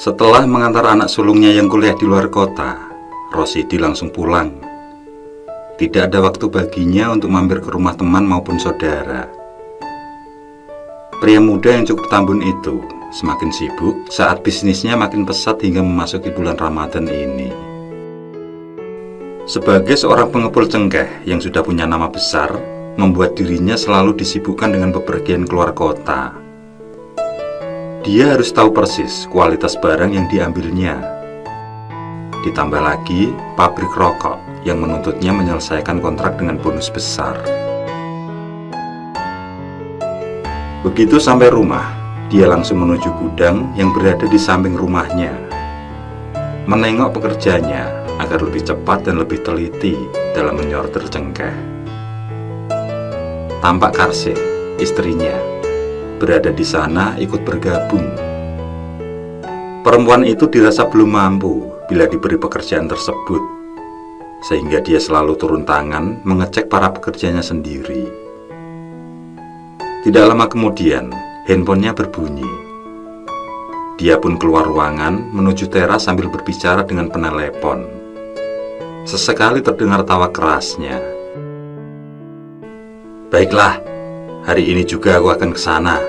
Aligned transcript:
Setelah 0.00 0.48
mengantar 0.48 0.96
anak 0.96 1.12
sulungnya 1.12 1.52
yang 1.52 1.68
kuliah 1.68 1.92
di 1.92 2.08
luar 2.08 2.32
kota, 2.32 2.72
Rosidi 3.36 3.76
langsung 3.76 4.08
pulang. 4.08 4.48
Tidak 5.76 6.08
ada 6.08 6.24
waktu 6.24 6.48
baginya 6.48 7.12
untuk 7.12 7.28
mampir 7.28 7.60
ke 7.60 7.68
rumah 7.68 7.92
teman 7.92 8.24
maupun 8.24 8.56
saudara. 8.56 9.28
Pria 11.20 11.36
muda 11.36 11.76
yang 11.76 11.84
cukup 11.84 12.08
tambun 12.08 12.40
itu 12.40 12.80
semakin 13.12 13.52
sibuk 13.52 14.08
saat 14.08 14.40
bisnisnya 14.40 14.96
makin 14.96 15.28
pesat 15.28 15.60
hingga 15.60 15.84
memasuki 15.84 16.32
bulan 16.32 16.56
Ramadan 16.56 17.04
ini. 17.04 17.52
Sebagai 19.44 20.00
seorang 20.00 20.32
pengepul 20.32 20.64
cengkeh 20.64 21.28
yang 21.28 21.44
sudah 21.44 21.60
punya 21.60 21.84
nama 21.84 22.08
besar, 22.08 22.48
membuat 22.96 23.36
dirinya 23.36 23.76
selalu 23.76 24.16
disibukkan 24.16 24.72
dengan 24.72 24.96
bepergian 24.96 25.44
keluar 25.44 25.76
kota. 25.76 26.48
Dia 28.00 28.32
harus 28.32 28.48
tahu 28.48 28.72
persis 28.72 29.28
kualitas 29.28 29.76
barang 29.76 30.16
yang 30.16 30.24
diambilnya. 30.32 30.96
Ditambah 32.40 32.80
lagi 32.80 33.28
pabrik 33.60 33.92
rokok 33.92 34.40
yang 34.64 34.80
menuntutnya 34.80 35.36
menyelesaikan 35.36 36.00
kontrak 36.00 36.40
dengan 36.40 36.56
bonus 36.56 36.88
besar. 36.88 37.36
Begitu 40.80 41.20
sampai 41.20 41.52
rumah, 41.52 41.92
dia 42.32 42.48
langsung 42.48 42.80
menuju 42.80 43.12
gudang 43.20 43.68
yang 43.76 43.92
berada 43.92 44.24
di 44.24 44.40
samping 44.40 44.80
rumahnya. 44.80 45.36
Menengok 46.64 47.20
pekerjanya 47.20 47.92
agar 48.16 48.40
lebih 48.40 48.64
cepat 48.64 49.04
dan 49.04 49.20
lebih 49.20 49.44
teliti 49.44 49.92
dalam 50.32 50.56
menyortir 50.56 51.04
cengkeh. 51.04 51.52
Tampak 53.60 53.92
Karsih, 53.92 54.40
istrinya, 54.80 55.59
berada 56.20 56.52
di 56.52 56.62
sana 56.62 57.16
ikut 57.16 57.40
bergabung. 57.48 58.04
Perempuan 59.80 60.28
itu 60.28 60.44
dirasa 60.44 60.84
belum 60.84 61.16
mampu 61.16 61.64
bila 61.88 62.04
diberi 62.04 62.36
pekerjaan 62.36 62.84
tersebut, 62.84 63.40
sehingga 64.44 64.84
dia 64.84 65.00
selalu 65.00 65.40
turun 65.40 65.64
tangan 65.64 66.20
mengecek 66.28 66.68
para 66.68 66.92
pekerjanya 66.92 67.40
sendiri. 67.40 68.04
Tidak 70.04 70.24
lama 70.28 70.44
kemudian, 70.44 71.08
handphonenya 71.48 71.96
berbunyi. 71.96 72.48
Dia 73.96 74.20
pun 74.20 74.36
keluar 74.36 74.68
ruangan 74.68 75.32
menuju 75.32 75.68
teras 75.72 76.08
sambil 76.08 76.28
berbicara 76.28 76.84
dengan 76.84 77.08
penelepon. 77.08 77.84
Sesekali 79.08 79.64
terdengar 79.64 80.04
tawa 80.04 80.28
kerasnya. 80.28 81.00
Baiklah, 83.28 83.89
hari 84.50 84.66
ini 84.66 84.82
juga 84.82 85.22
aku 85.22 85.30
akan 85.30 85.54
ke 85.54 85.60
sana. 85.62 86.02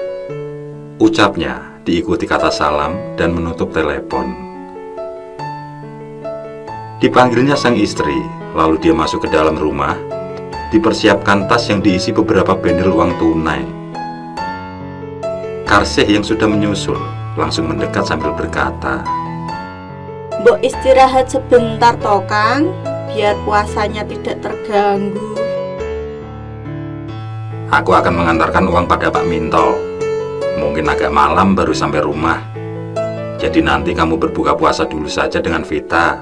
Ucapnya 0.98 1.62
diikuti 1.86 2.26
kata 2.26 2.50
salam 2.50 2.98
dan 3.14 3.38
menutup 3.38 3.70
telepon. 3.70 4.34
Dipanggilnya 6.98 7.54
sang 7.54 7.78
istri, 7.78 8.18
lalu 8.58 8.82
dia 8.82 8.98
masuk 8.98 9.22
ke 9.22 9.30
dalam 9.30 9.54
rumah, 9.54 9.94
dipersiapkan 10.74 11.46
tas 11.46 11.70
yang 11.70 11.86
diisi 11.86 12.10
beberapa 12.10 12.58
bendel 12.58 12.90
uang 12.90 13.14
tunai 13.22 13.62
Karseh 15.70 16.10
yang 16.10 16.26
sudah 16.26 16.50
menyusul 16.50 16.98
langsung 17.38 17.70
mendekat 17.70 18.10
sambil 18.10 18.34
berkata, 18.34 19.06
Mbok 20.42 20.66
istirahat 20.66 21.30
sebentar 21.30 21.94
toh 22.02 22.26
Kang, 22.26 22.74
biar 23.14 23.38
puasanya 23.46 24.02
tidak 24.02 24.42
terganggu. 24.42 25.51
Aku 27.72 27.96
akan 27.96 28.20
mengantarkan 28.20 28.68
uang 28.68 28.84
pada 28.84 29.08
Pak 29.08 29.24
Minto. 29.24 29.80
Mungkin 30.60 30.92
agak 30.92 31.08
malam 31.08 31.56
baru 31.56 31.72
sampai 31.72 32.04
rumah. 32.04 32.44
Jadi 33.40 33.64
nanti 33.64 33.96
kamu 33.96 34.20
berbuka 34.20 34.60
puasa 34.60 34.84
dulu 34.84 35.08
saja 35.08 35.40
dengan 35.40 35.64
Vita. 35.64 36.20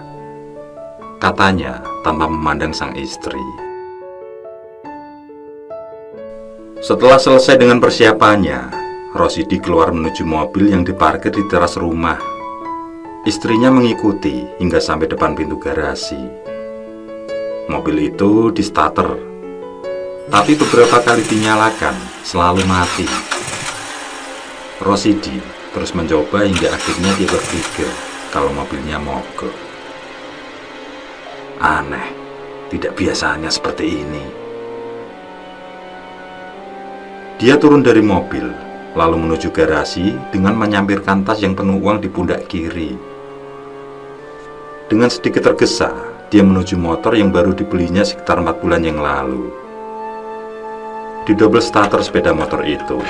Katanya 1.18 1.82
tanpa 2.06 2.30
memandang 2.30 2.70
sang 2.70 2.94
istri. 2.94 3.42
Setelah 6.86 7.18
selesai 7.18 7.58
dengan 7.58 7.82
persiapannya, 7.82 8.70
Rosidi 9.18 9.58
keluar 9.58 9.90
menuju 9.90 10.22
mobil 10.22 10.70
yang 10.70 10.86
diparkir 10.86 11.34
di 11.34 11.42
teras 11.50 11.82
rumah. 11.82 12.22
Istrinya 13.26 13.74
mengikuti 13.74 14.46
hingga 14.62 14.78
sampai 14.78 15.10
depan 15.10 15.34
pintu 15.34 15.58
garasi. 15.58 16.22
Mobil 17.74 18.14
itu 18.14 18.54
di 18.54 18.62
starter, 18.62 19.29
tapi 20.30 20.54
beberapa 20.54 21.02
kali 21.02 21.26
dinyalakan 21.26 21.98
selalu 22.22 22.62
mati. 22.70 23.10
Rosidi 24.78 25.42
terus 25.74 25.98
mencoba 25.98 26.46
hingga 26.46 26.70
akhirnya 26.70 27.12
dia 27.18 27.26
berpikir 27.26 27.90
kalau 28.30 28.54
mobilnya 28.54 29.02
mogok. 29.02 29.52
Aneh, 31.60 32.14
tidak 32.70 32.94
biasanya 32.94 33.50
seperti 33.50 34.06
ini. 34.06 34.26
Dia 37.42 37.58
turun 37.58 37.82
dari 37.82 38.06
mobil 38.06 38.46
lalu 38.94 39.18
menuju 39.18 39.50
garasi 39.50 40.14
dengan 40.30 40.54
menyampirkan 40.54 41.26
tas 41.26 41.42
yang 41.42 41.58
penuh 41.58 41.82
uang 41.82 42.06
di 42.06 42.10
pundak 42.10 42.46
kiri. 42.46 42.94
Dengan 44.90 45.10
sedikit 45.10 45.46
tergesa, 45.46 45.90
dia 46.30 46.46
menuju 46.46 46.78
motor 46.78 47.18
yang 47.18 47.34
baru 47.34 47.54
dibelinya 47.54 48.06
sekitar 48.06 48.42
empat 48.42 48.62
bulan 48.62 48.82
yang 48.82 48.98
lalu. 49.02 49.59
Di 51.28 51.34
double 51.36 51.62
starter 51.62 52.00
sepeda 52.00 52.32
motor 52.32 52.64
itu, 52.64 53.02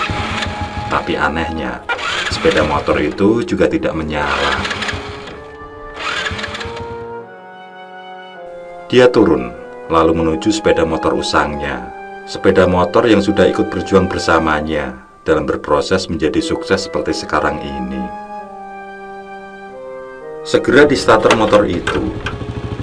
tapi 0.89 1.13
anehnya, 1.13 1.85
sepeda 2.33 2.65
motor 2.65 2.97
itu 2.97 3.45
juga 3.45 3.69
tidak 3.69 3.93
menyala. 3.93 4.53
Dia 8.89 9.05
turun, 9.05 9.53
lalu 9.93 10.17
menuju 10.17 10.49
sepeda 10.49 10.81
motor 10.81 11.13
usangnya, 11.13 11.93
sepeda 12.25 12.65
motor 12.65 13.05
yang 13.05 13.21
sudah 13.21 13.45
ikut 13.45 13.69
berjuang 13.69 14.09
bersamanya 14.09 14.97
dalam 15.21 15.45
berproses 15.45 16.09
menjadi 16.09 16.41
sukses 16.41 16.89
seperti 16.89 17.13
sekarang 17.13 17.61
ini. 17.61 18.01
Segera 20.41 20.89
di 20.89 20.97
starter 20.97 21.37
motor 21.37 21.69
itu, 21.69 22.09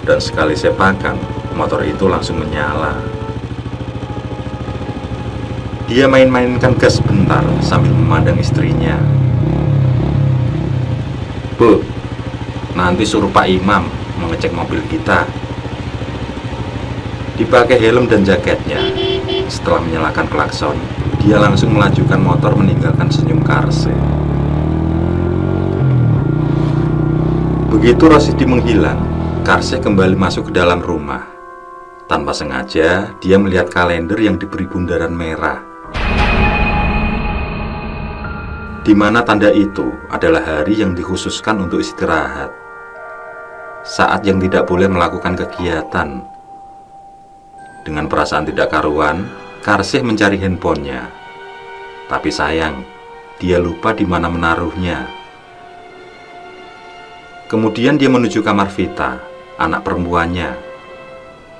dan 0.06 0.22
sekali 0.22 0.54
sepakan, 0.54 1.18
motor 1.58 1.82
itu 1.82 2.06
langsung 2.06 2.38
menyala. 2.38 3.15
Dia 5.86 6.10
main-mainkan 6.10 6.74
gas 6.74 6.98
sebentar 6.98 7.46
sambil 7.62 7.94
memandang 7.94 8.42
istrinya. 8.42 8.98
Bu, 11.54 11.78
nanti 12.74 13.06
suruh 13.06 13.30
Pak 13.30 13.46
Imam 13.46 13.86
mengecek 14.18 14.50
mobil 14.50 14.82
kita. 14.90 15.22
Dipakai 17.38 17.78
helm 17.78 18.10
dan 18.10 18.26
jaketnya, 18.26 18.82
setelah 19.46 19.78
menyalakan 19.84 20.26
klakson, 20.26 20.76
dia 21.22 21.38
langsung 21.38 21.74
melajukan 21.74 22.18
motor 22.18 22.58
meninggalkan 22.58 23.06
senyum 23.06 23.44
Karse. 23.46 23.94
Begitu 27.70 28.04
Rosidi 28.08 28.42
menghilang, 28.42 28.98
Karse 29.46 29.78
kembali 29.78 30.18
masuk 30.18 30.50
ke 30.50 30.52
dalam 30.56 30.82
rumah. 30.82 31.28
Tanpa 32.06 32.30
sengaja, 32.30 33.18
dia 33.18 33.36
melihat 33.38 33.66
kalender 33.66 34.18
yang 34.18 34.38
diberi 34.38 34.66
bundaran 34.66 35.10
merah. 35.10 35.65
Di 38.86 38.94
mana 38.94 39.26
tanda 39.26 39.50
itu 39.50 39.90
adalah 40.14 40.46
hari 40.46 40.78
yang 40.78 40.94
dikhususkan 40.94 41.58
untuk 41.58 41.82
istirahat. 41.82 42.54
Saat 43.82 44.22
yang 44.22 44.38
tidak 44.38 44.70
boleh 44.70 44.86
melakukan 44.86 45.34
kegiatan. 45.34 46.22
Dengan 47.82 48.06
perasaan 48.06 48.46
tidak 48.46 48.70
karuan, 48.70 49.26
Karsih 49.66 50.06
mencari 50.06 50.38
handphonenya. 50.38 51.10
Tapi 52.06 52.30
sayang, 52.30 52.86
dia 53.42 53.58
lupa 53.58 53.90
di 53.90 54.06
mana 54.06 54.30
menaruhnya. 54.30 55.10
Kemudian 57.50 57.98
dia 57.98 58.06
menuju 58.06 58.46
kamar 58.46 58.70
Vita, 58.70 59.18
anak 59.58 59.82
perempuannya. 59.82 60.54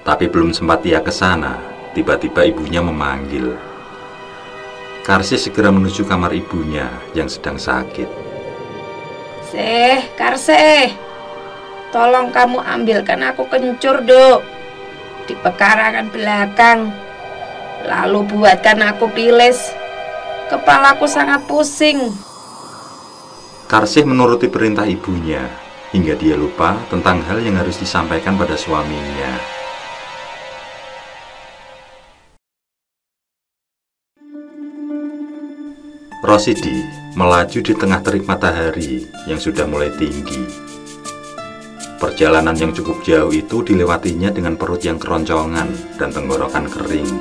Tapi 0.07 0.31
belum 0.31 0.55
sempat 0.55 0.87
dia 0.87 1.03
ke 1.03 1.11
sana, 1.11 1.59
tiba-tiba 1.99 2.47
ibunya 2.47 2.79
memanggil. 2.79 3.76
Karsih 5.07 5.39
segera 5.39 5.71
menuju 5.71 6.03
kamar 6.03 6.35
ibunya 6.35 6.91
yang 7.15 7.31
sedang 7.31 7.63
sakit. 7.63 8.11
Seh, 9.47 10.03
Karsih, 10.19 10.91
tolong 11.95 12.35
kamu 12.35 12.59
ambilkan 12.59 13.23
aku 13.23 13.47
kencur, 13.47 14.03
dok. 14.03 14.43
Di 15.31 15.39
pekarangan 15.39 16.11
belakang 16.11 17.07
Lalu 17.87 18.27
buatkan 18.35 18.83
aku 18.83 19.07
pilis. 19.15 19.71
Kepalaku 20.51 21.07
sangat 21.07 21.47
pusing. 21.47 22.11
Karsih 23.67 24.07
menuruti 24.07 24.51
perintah 24.51 24.87
ibunya 24.87 25.43
hingga 25.91 26.15
dia 26.19 26.39
lupa 26.39 26.79
tentang 26.91 27.23
hal 27.27 27.43
yang 27.43 27.59
harus 27.59 27.79
disampaikan 27.79 28.39
pada 28.39 28.55
suaminya. 28.59 29.56
Rosidi 36.27 36.83
melaju 37.15 37.63
di 37.63 37.71
tengah 37.71 38.03
terik 38.03 38.27
matahari 38.27 39.07
yang 39.31 39.39
sudah 39.39 39.63
mulai 39.63 39.95
tinggi. 39.95 40.43
Perjalanan 42.03 42.59
yang 42.59 42.75
cukup 42.75 42.99
jauh 43.07 43.31
itu 43.31 43.63
dilewatinya 43.63 44.35
dengan 44.35 44.59
perut 44.59 44.83
yang 44.83 44.99
keroncongan 44.99 45.71
dan 45.95 46.11
tenggorokan 46.11 46.67
kering. 46.67 47.15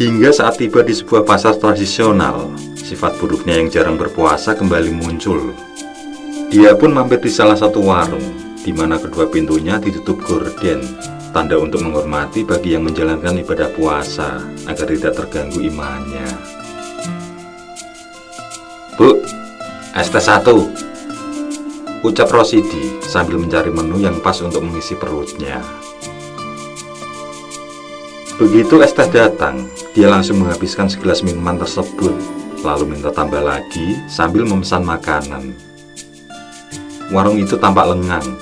Hingga 0.00 0.32
saat 0.32 0.64
tiba 0.64 0.80
di 0.80 0.96
sebuah 0.96 1.28
pasar 1.28 1.60
tradisional, 1.60 2.48
sifat 2.80 3.20
buruknya 3.20 3.60
yang 3.60 3.68
jarang 3.68 4.00
berpuasa 4.00 4.56
kembali 4.56 4.96
muncul. 4.96 5.52
Dia 6.48 6.72
pun 6.72 6.96
mampir 6.96 7.20
di 7.20 7.28
salah 7.28 7.54
satu 7.54 7.84
warung, 7.84 8.56
di 8.64 8.72
mana 8.72 8.96
kedua 8.96 9.28
pintunya 9.28 9.76
ditutup 9.76 10.24
gorden, 10.24 10.80
tanda 11.36 11.60
untuk 11.60 11.84
menghormati 11.84 12.48
bagi 12.48 12.72
yang 12.72 12.88
menjalankan 12.88 13.44
ibadah 13.44 13.68
puasa 13.76 14.40
agar 14.64 14.86
tidak 14.88 15.12
terganggu 15.20 15.60
imannya. 15.60 16.51
Bu, 19.02 19.18
es 19.98 20.06
teh 20.14 20.22
satu. 20.22 20.70
Ucap 22.06 22.30
Rosidi 22.30 23.02
sambil 23.02 23.34
mencari 23.34 23.66
menu 23.66 23.98
yang 23.98 24.22
pas 24.22 24.38
untuk 24.38 24.62
mengisi 24.62 24.94
perutnya. 24.94 25.58
Begitu 28.38 28.78
es 28.78 28.94
teh 28.94 29.10
datang, 29.10 29.66
dia 29.90 30.06
langsung 30.06 30.38
menghabiskan 30.38 30.86
segelas 30.86 31.26
minuman 31.26 31.58
tersebut, 31.58 32.14
lalu 32.62 32.94
minta 32.94 33.10
tambah 33.10 33.42
lagi 33.42 33.98
sambil 34.06 34.46
memesan 34.46 34.86
makanan. 34.86 35.50
Warung 37.10 37.42
itu 37.42 37.58
tampak 37.58 37.90
lengang, 37.90 38.38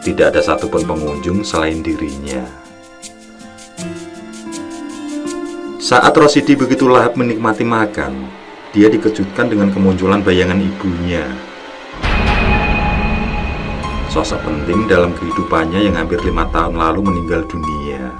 tidak 0.00 0.32
ada 0.32 0.40
satupun 0.40 0.88
pengunjung 0.88 1.44
selain 1.44 1.84
dirinya. 1.84 2.48
Saat 5.76 6.16
Rosidi 6.16 6.56
begitu 6.56 6.88
lahap 6.88 7.12
menikmati 7.12 7.68
makan, 7.68 8.37
dia 8.76 8.92
dikejutkan 8.92 9.48
dengan 9.48 9.72
kemunculan 9.72 10.20
bayangan 10.20 10.60
ibunya. 10.60 11.24
Sosok 14.12 14.40
penting 14.44 14.88
dalam 14.88 15.12
kehidupannya 15.16 15.88
yang 15.88 15.96
hampir 15.96 16.20
lima 16.24 16.44
tahun 16.52 16.76
lalu 16.76 17.00
meninggal 17.12 17.44
dunia. 17.48 18.12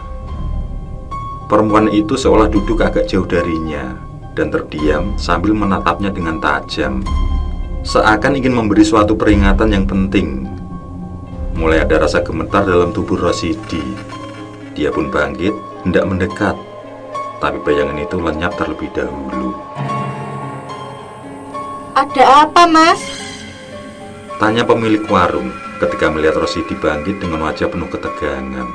Perempuan 1.49 1.89
itu 1.89 2.13
seolah 2.13 2.49
duduk 2.49 2.81
agak 2.85 3.09
jauh 3.09 3.25
darinya 3.25 3.97
dan 4.37 4.53
terdiam 4.53 5.17
sambil 5.17 5.57
menatapnya 5.57 6.13
dengan 6.13 6.37
tajam. 6.41 7.01
Seakan 7.89 8.37
ingin 8.37 8.53
memberi 8.53 8.85
suatu 8.85 9.17
peringatan 9.17 9.73
yang 9.73 9.85
penting. 9.89 10.45
Mulai 11.57 11.89
ada 11.89 12.05
rasa 12.05 12.21
gemetar 12.21 12.69
dalam 12.69 12.93
tubuh 12.93 13.17
Rosidi. 13.17 13.81
Dia 14.77 14.93
pun 14.93 15.09
bangkit, 15.09 15.57
hendak 15.89 16.05
mendekat. 16.05 16.57
Tapi 17.41 17.59
bayangan 17.65 17.99
itu 17.99 18.17
lenyap 18.21 18.53
terlebih 18.61 18.93
dahulu. 18.93 19.68
Ada 21.99 22.47
apa, 22.47 22.63
Mas? 22.71 23.03
Tanya 24.39 24.63
pemilik 24.63 25.03
warung 25.11 25.51
ketika 25.83 26.07
melihat 26.07 26.39
Rosidi 26.39 26.79
bangkit 26.79 27.19
dengan 27.19 27.51
wajah 27.51 27.67
penuh 27.67 27.91
ketegangan. 27.91 28.71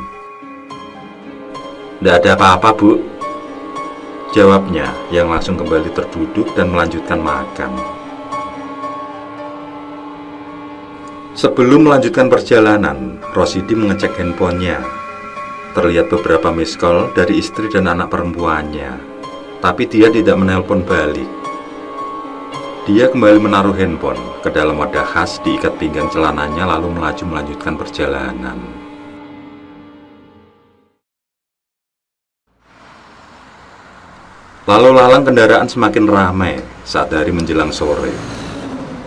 Tidak 2.03 2.15
ada 2.19 2.35
apa-apa, 2.35 2.75
Bu. 2.75 2.99
Jawabnya 4.35 4.91
yang 5.07 5.31
langsung 5.31 5.55
kembali 5.55 5.95
terduduk 5.95 6.51
dan 6.51 6.75
melanjutkan 6.75 7.23
makan. 7.23 7.71
Sebelum 11.31 11.87
melanjutkan 11.87 12.27
perjalanan, 12.27 13.23
Rosidi 13.31 13.71
mengecek 13.71 14.19
handphonenya. 14.19 14.83
Terlihat 15.71 16.11
beberapa 16.11 16.51
miss 16.51 16.75
call 16.75 17.07
dari 17.15 17.39
istri 17.39 17.71
dan 17.71 17.87
anak 17.87 18.11
perempuannya, 18.11 18.99
tapi 19.63 19.87
dia 19.87 20.11
tidak 20.11 20.35
menelpon 20.35 20.83
balik. 20.83 21.43
Dia 22.83 23.07
kembali 23.07 23.39
menaruh 23.39 23.71
handphone 23.80 24.19
ke 24.44 24.51
dalam 24.51 24.75
wadah 24.75 25.07
khas 25.07 25.39
diikat 25.39 25.80
pinggang 25.80 26.12
celananya 26.12 26.68
lalu 26.68 26.91
melaju 26.91 27.24
melanjutkan 27.31 27.80
perjalanan. 27.80 28.59
Lalu 34.68 34.89
lalang 34.91 35.24
kendaraan 35.24 35.71
semakin 35.71 36.12
ramai 36.12 36.59
saat 36.83 37.07
hari 37.15 37.31
menjelang 37.31 37.71
sore. 37.71 38.12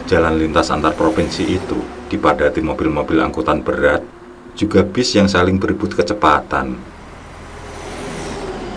Jalan 0.08 0.40
lintas 0.40 0.73
antar 0.73 0.96
provinsi 0.96 1.44
itu 1.44 1.76
dipadati 2.08 2.64
mobil-mobil 2.64 3.20
angkutan 3.20 3.61
berat, 3.61 4.00
juga 4.56 4.88
bis 4.88 5.12
yang 5.20 5.28
saling 5.28 5.61
berebut 5.61 5.93
kecepatan. 5.93 6.81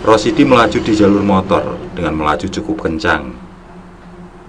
Rosidi 0.04 0.44
melaju 0.44 0.76
di 0.76 0.92
jalur 0.92 1.24
motor 1.24 1.80
dengan 1.96 2.20
melaju 2.20 2.44
cukup 2.52 2.84
kencang 2.84 3.39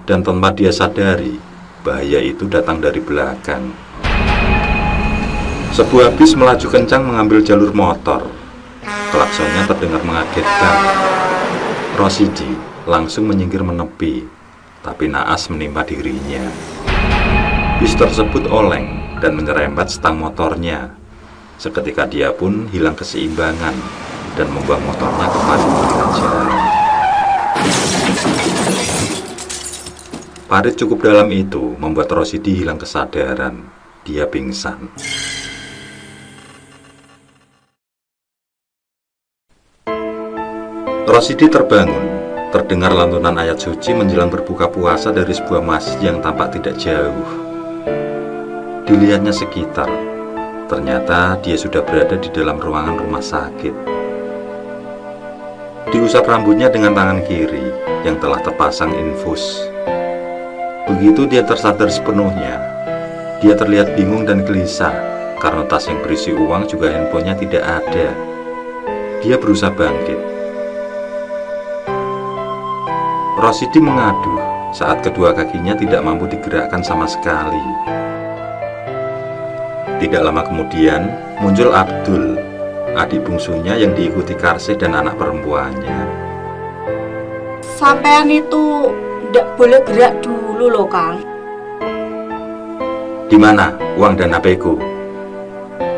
dan 0.06 0.26
tanpa 0.26 0.50
dia 0.50 0.74
sadari, 0.74 1.38
bahaya 1.86 2.18
itu 2.18 2.46
datang 2.50 2.82
dari 2.82 2.98
belakang. 2.98 3.70
Sebuah 5.72 6.12
bis 6.20 6.36
melaju 6.36 6.66
kencang 6.68 7.00
mengambil 7.06 7.40
jalur 7.40 7.72
motor. 7.72 8.28
Klaksonnya 8.82 9.64
terdengar 9.64 10.02
mengagetkan. 10.04 10.76
Rosidi 11.96 12.52
langsung 12.84 13.30
menyingkir 13.30 13.64
menepi, 13.64 14.26
tapi 14.84 15.08
naas 15.08 15.48
menimpa 15.48 15.86
dirinya. 15.86 16.44
Bis 17.80 17.94
tersebut 17.96 18.50
oleng 18.52 19.18
dan 19.22 19.38
menyerempet 19.38 19.88
stang 19.88 20.18
motornya. 20.18 20.92
Seketika 21.56 22.10
dia 22.10 22.34
pun 22.34 22.66
hilang 22.74 22.98
keseimbangan 22.98 23.76
dan 24.34 24.46
membuang 24.50 24.82
motornya 24.82 25.26
ke 25.30 25.38
parit 25.46 25.70
jalan. 26.18 26.62
Parit 30.52 30.76
cukup 30.76 31.08
dalam 31.08 31.32
itu 31.32 31.80
membuat 31.80 32.12
Rosidi 32.12 32.60
hilang 32.60 32.76
kesadaran. 32.76 33.72
Dia 34.04 34.28
pingsan. 34.28 34.84
Rosidi 41.08 41.48
terbangun, 41.48 42.04
terdengar 42.52 42.92
lantunan 42.92 43.32
ayat 43.40 43.64
suci 43.64 43.96
menjelang 43.96 44.28
berbuka 44.28 44.68
puasa 44.68 45.08
dari 45.08 45.32
sebuah 45.32 45.64
masjid 45.64 46.12
yang 46.12 46.20
tampak 46.20 46.60
tidak 46.60 46.76
jauh. 46.76 47.28
Dilihatnya 48.84 49.32
sekitar, 49.32 49.88
ternyata 50.68 51.40
dia 51.40 51.56
sudah 51.56 51.80
berada 51.80 52.20
di 52.20 52.28
dalam 52.28 52.60
ruangan 52.60 53.00
rumah 53.00 53.24
sakit. 53.24 53.72
Diusap 55.96 56.28
rambutnya 56.28 56.68
dengan 56.68 56.92
tangan 56.92 57.24
kiri 57.24 57.72
yang 58.04 58.20
telah 58.20 58.44
terpasang 58.44 58.92
infus. 58.92 59.71
Begitu 61.02 61.34
dia 61.34 61.42
tersadar 61.42 61.90
sepenuhnya, 61.90 62.62
dia 63.42 63.58
terlihat 63.58 63.98
bingung 63.98 64.22
dan 64.22 64.46
gelisah 64.46 64.94
karena 65.42 65.66
tas 65.66 65.90
yang 65.90 65.98
berisi 65.98 66.30
uang 66.30 66.70
juga 66.70 66.94
handphonenya 66.94 67.42
tidak 67.42 67.58
ada. 67.66 68.14
Dia 69.18 69.34
berusaha 69.34 69.74
bangkit. 69.74 70.14
Rosidi 73.34 73.82
mengadu 73.82 74.38
saat 74.70 75.02
kedua 75.02 75.34
kakinya 75.34 75.74
tidak 75.74 76.06
mampu 76.06 76.30
digerakkan 76.30 76.86
sama 76.86 77.10
sekali. 77.10 77.66
Tidak 79.98 80.22
lama 80.22 80.46
kemudian, 80.46 81.10
muncul 81.42 81.74
Abdul, 81.74 82.38
adik 82.94 83.26
bungsunya 83.26 83.74
yang 83.74 83.90
diikuti 83.98 84.38
Karsi 84.38 84.78
dan 84.78 84.94
anak 84.94 85.18
perempuannya. 85.18 85.98
Sampean 87.74 88.30
itu 88.30 88.94
tidak 89.28 89.46
boleh 89.54 89.80
gerak 89.86 90.14
dulu 90.18 90.66
loh, 90.66 90.88
Kang. 90.90 91.22
Di 93.30 93.38
mana 93.40 93.72
uang 93.96 94.18
dan 94.18 94.34
HP-ku? 94.34 94.76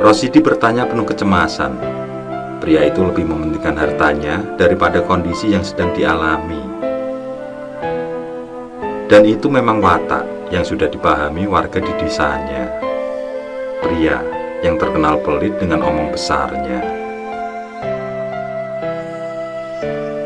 Rosidi 0.05 0.39
bertanya 0.39 0.85
penuh 0.85 1.03
kecemasan. 1.03 1.75
Pria 2.63 2.87
itu 2.87 3.03
lebih 3.03 3.27
mementingkan 3.27 3.75
hartanya 3.75 4.39
daripada 4.55 5.03
kondisi 5.03 5.51
yang 5.51 5.65
sedang 5.67 5.91
dialami. 5.97 6.63
Dan 9.11 9.27
itu 9.27 9.51
memang 9.51 9.83
watak 9.83 10.25
yang 10.55 10.63
sudah 10.63 10.87
dipahami 10.87 11.51
warga 11.51 11.83
di 11.83 11.93
desanya. 11.99 12.71
Pria 13.83 14.23
yang 14.63 14.79
terkenal 14.79 15.21
pelit 15.21 15.59
dengan 15.61 15.85
omong 15.85 16.15
besarnya. 16.15 16.81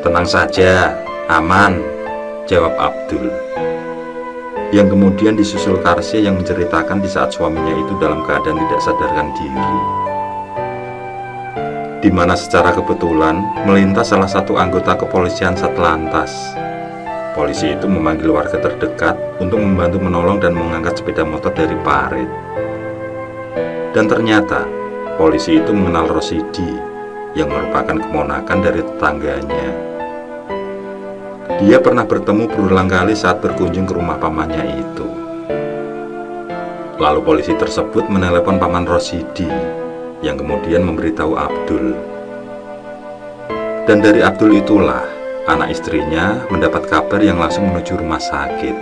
Tenang 0.04 0.28
saja, 0.28 0.94
aman, 1.26 1.82
jawab 2.48 2.72
Abdul 2.80 3.28
yang 4.72 4.88
kemudian 4.88 5.36
disusul 5.36 5.80
Karsia 5.84 6.24
yang 6.24 6.40
menceritakan 6.40 7.00
di 7.00 7.08
saat 7.08 7.32
suaminya 7.32 7.72
itu 7.76 7.92
dalam 8.00 8.24
keadaan 8.24 8.56
tidak 8.56 8.80
sadarkan 8.84 9.28
diri. 9.36 9.80
Di 12.04 12.10
mana 12.12 12.36
secara 12.36 12.72
kebetulan 12.72 13.40
melintas 13.64 14.12
salah 14.12 14.28
satu 14.28 14.56
anggota 14.56 14.96
kepolisian 14.96 15.56
Satlantas. 15.56 16.32
Polisi 17.32 17.72
itu 17.72 17.86
memanggil 17.86 18.32
warga 18.34 18.58
terdekat 18.58 19.14
untuk 19.38 19.62
membantu 19.62 20.02
menolong 20.02 20.42
dan 20.42 20.56
mengangkat 20.56 21.00
sepeda 21.00 21.22
motor 21.22 21.52
dari 21.54 21.76
parit. 21.84 22.28
Dan 23.92 24.04
ternyata 24.04 24.68
polisi 25.16 25.60
itu 25.60 25.70
mengenal 25.72 26.12
Rosidi 26.12 26.76
yang 27.38 27.48
merupakan 27.48 27.94
kemonakan 27.94 28.58
dari 28.58 28.80
tetangganya. 28.84 29.87
Dia 31.56 31.80
pernah 31.80 32.04
bertemu 32.04 32.44
berulang 32.52 32.92
kali 32.92 33.16
saat 33.16 33.40
berkunjung 33.40 33.88
ke 33.88 33.96
rumah 33.96 34.20
pamannya 34.20 34.84
itu. 34.84 35.08
Lalu 37.00 37.20
polisi 37.24 37.56
tersebut 37.56 38.04
menelepon 38.12 38.60
paman 38.60 38.84
Rosidi 38.84 39.48
yang 40.20 40.36
kemudian 40.36 40.84
memberitahu 40.84 41.32
Abdul. 41.40 41.96
Dan 43.88 44.04
dari 44.04 44.20
Abdul 44.20 44.60
itulah 44.60 45.00
anak 45.48 45.72
istrinya 45.72 46.44
mendapat 46.52 46.84
kabar 46.84 47.24
yang 47.24 47.40
langsung 47.40 47.64
menuju 47.72 47.96
rumah 47.96 48.20
sakit. 48.20 48.76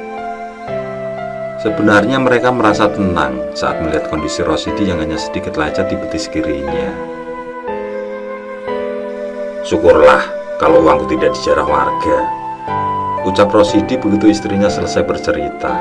Sebenarnya 1.63 2.19
mereka 2.19 2.51
merasa 2.51 2.91
tenang 2.91 3.55
saat 3.55 3.79
melihat 3.79 4.11
kondisi 4.11 4.43
Rosidi 4.43 4.91
yang 4.91 4.99
hanya 4.99 5.15
sedikit 5.15 5.55
lecet 5.55 5.87
di 5.87 5.95
betis 5.95 6.27
kirinya. 6.27 6.91
Syukurlah 9.63 10.27
kalau 10.59 10.83
uangku 10.83 11.11
tidak 11.11 11.35
dijarah 11.37 11.67
warga. 11.67 12.46
Ucap 13.27 13.51
Rosidi 13.51 13.99
begitu 13.99 14.31
istrinya 14.31 14.71
selesai 14.71 15.03
bercerita. 15.03 15.75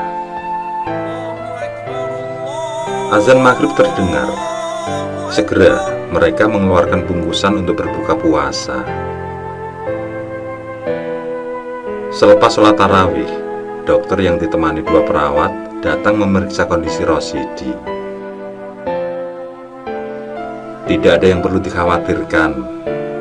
Azan 3.13 3.37
maghrib 3.45 3.69
terdengar. 3.77 4.33
Segera 5.29 6.09
mereka 6.09 6.49
mengeluarkan 6.49 7.05
bungkusan 7.05 7.61
untuk 7.61 7.85
berbuka 7.85 8.17
puasa. 8.17 8.81
Selepas 12.09 12.57
sholat 12.57 12.81
tarawih, 12.81 13.29
dokter 13.85 14.25
yang 14.25 14.41
ditemani 14.41 14.81
dua 14.81 15.05
perawat 15.05 15.53
datang 15.85 16.17
memeriksa 16.17 16.65
kondisi 16.65 17.05
Rosidi. 17.05 17.69
Tidak 20.89 21.13
ada 21.13 21.27
yang 21.29 21.45
perlu 21.45 21.61
dikhawatirkan, 21.61 22.51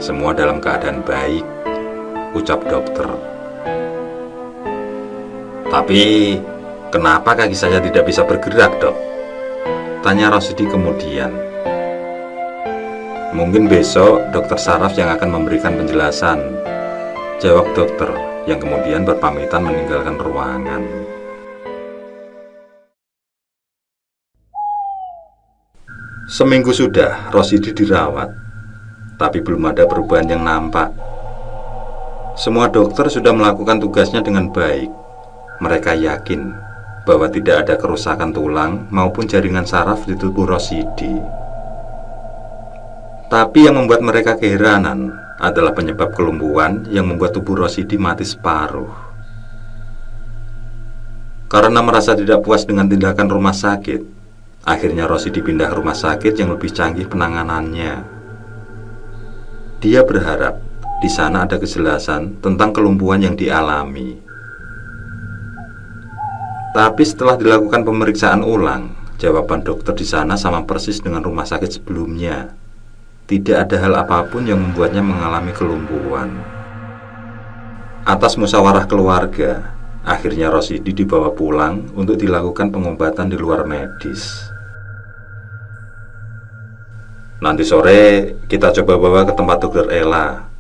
semua 0.01 0.33
dalam 0.33 0.65
keadaan 0.65 1.05
baik, 1.05 1.45
ucap 2.33 2.65
dokter. 2.73 3.34
Tapi 5.75 6.39
kenapa 6.95 7.35
kaki 7.35 7.51
saya 7.51 7.83
tidak 7.83 8.07
bisa 8.07 8.23
bergerak 8.23 8.79
dok? 8.79 8.95
Tanya 10.07 10.31
Rosidi 10.31 10.71
kemudian. 10.71 11.35
Mungkin 13.35 13.67
besok 13.67 14.23
dokter 14.31 14.55
Saraf 14.55 14.95
yang 14.95 15.11
akan 15.11 15.35
memberikan 15.35 15.75
penjelasan. 15.75 16.39
Jawab 17.43 17.75
dokter 17.75 18.07
yang 18.47 18.63
kemudian 18.63 19.03
berpamitan 19.03 19.67
meninggalkan 19.67 20.15
ruangan. 20.15 20.83
Seminggu 26.31 26.71
sudah 26.71 27.35
Rosidi 27.35 27.75
dirawat, 27.75 28.31
tapi 29.19 29.43
belum 29.43 29.75
ada 29.75 29.91
perubahan 29.91 30.31
yang 30.39 30.47
nampak. 30.47 30.95
Semua 32.39 32.71
dokter 32.71 33.11
sudah 33.11 33.35
melakukan 33.35 33.83
tugasnya 33.83 34.23
dengan 34.23 34.55
baik 34.55 35.03
mereka 35.63 35.95
yakin 35.95 36.55
bahwa 37.05 37.29
tidak 37.29 37.69
ada 37.69 37.75
kerusakan 37.77 38.33
tulang 38.33 38.89
maupun 38.89 39.29
jaringan 39.29 39.69
saraf 39.69 40.09
di 40.09 40.17
tubuh 40.17 40.49
Rosidi. 40.49 41.21
Tapi 43.29 43.67
yang 43.67 43.77
membuat 43.77 44.01
mereka 44.01 44.41
keheranan 44.41 45.13
adalah 45.39 45.77
penyebab 45.77 46.15
kelumpuhan 46.17 46.89
yang 46.89 47.05
membuat 47.11 47.37
tubuh 47.37 47.67
Rosidi 47.67 48.01
mati 48.01 48.25
separuh. 48.25 48.89
Karena 51.51 51.85
merasa 51.85 52.17
tidak 52.17 52.43
puas 52.43 52.65
dengan 52.67 52.89
tindakan 52.89 53.29
rumah 53.31 53.55
sakit, 53.55 54.01
akhirnya 54.65 55.05
Rosidi 55.05 55.45
pindah 55.45 55.71
ke 55.71 55.77
rumah 55.77 55.95
sakit 55.95 56.35
yang 56.41 56.57
lebih 56.57 56.73
canggih 56.73 57.07
penanganannya. 57.07 57.95
Dia 59.85 60.01
berharap 60.03 60.57
di 61.05 61.11
sana 61.13 61.45
ada 61.45 61.61
kejelasan 61.61 62.41
tentang 62.41 62.73
kelumpuhan 62.73 63.21
yang 63.21 63.37
dialami. 63.37 64.24
Tapi 66.75 67.07
setelah 67.07 67.39
dilakukan 67.39 67.87
pemeriksaan 67.87 68.43
ulang, 68.43 68.91
jawaban 69.23 69.63
dokter 69.63 69.95
di 69.95 70.03
sana 70.03 70.35
sama 70.35 70.67
persis 70.67 70.99
dengan 70.99 71.23
rumah 71.23 71.47
sakit 71.47 71.71
sebelumnya. 71.71 72.51
Tidak 73.31 73.55
ada 73.55 73.79
hal 73.79 73.95
apa 73.95 74.27
pun 74.27 74.43
yang 74.43 74.59
membuatnya 74.59 74.99
mengalami 74.99 75.55
kelumpuhan. 75.55 76.35
Atas 78.03 78.35
musyawarah 78.35 78.91
keluarga, 78.91 79.71
akhirnya 80.03 80.51
Rosidi 80.51 80.91
dibawa 80.91 81.31
pulang 81.31 81.95
untuk 81.95 82.19
dilakukan 82.19 82.75
pengobatan 82.75 83.31
di 83.31 83.39
luar 83.39 83.63
medis. 83.63 84.51
Nanti 87.39 87.63
sore 87.63 88.35
kita 88.51 88.75
coba 88.83 88.99
bawa 88.99 89.21
ke 89.23 89.33
tempat 89.39 89.63
dokter 89.63 89.87
Ella. 89.95 90.51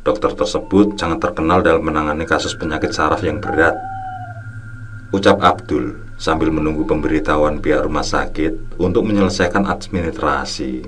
Dokter 0.00 0.32
tersebut 0.32 0.96
sangat 0.96 1.20
terkenal 1.20 1.60
dalam 1.60 1.84
menangani 1.84 2.24
kasus 2.24 2.56
penyakit 2.56 2.96
saraf 2.96 3.20
yang 3.20 3.44
berat 3.44 3.76
Ucap 5.10 5.42
Abdul 5.42 6.14
sambil 6.14 6.54
menunggu 6.54 6.86
pemberitahuan 6.86 7.58
pihak 7.58 7.82
rumah 7.82 8.06
sakit 8.06 8.78
untuk 8.78 9.02
menyelesaikan 9.10 9.66
administrasi. 9.66 10.86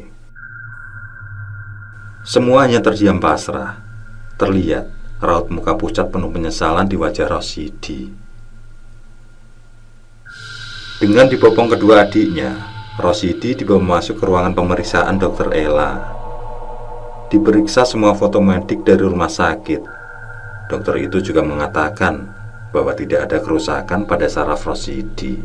Semuanya 2.22 2.78
terdiam 2.78 3.18
pasrah. 3.18 3.82
Terlihat 4.38 4.86
raut 5.18 5.50
muka 5.50 5.74
pucat 5.74 6.06
penuh 6.06 6.30
penyesalan 6.30 6.86
di 6.86 6.94
wajah 6.94 7.26
Rosidi. 7.26 8.14
Dengan 11.02 11.26
dibopong 11.26 11.66
kedua 11.66 12.06
adiknya, 12.06 12.62
Rosidi 13.02 13.58
dibawa 13.58 13.98
masuk 13.98 14.22
ke 14.22 14.24
ruangan 14.30 14.54
pemeriksaan 14.54 15.18
dokter 15.18 15.50
Ella. 15.50 15.98
Diperiksa 17.26 17.82
semua 17.82 18.14
foto 18.14 18.38
medik 18.38 18.86
dari 18.86 19.02
rumah 19.02 19.26
sakit. 19.26 19.82
Dokter 20.70 21.10
itu 21.10 21.18
juga 21.18 21.42
mengatakan 21.42 22.41
bahwa 22.72 22.96
tidak 22.96 23.28
ada 23.28 23.38
kerusakan 23.38 24.08
pada 24.08 24.26
saraf 24.26 24.64
Rosidi. 24.64 25.38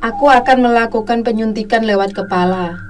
Aku 0.00 0.32
akan 0.32 0.64
melakukan 0.64 1.20
penyuntikan 1.20 1.84
lewat 1.84 2.16
kepala. 2.16 2.80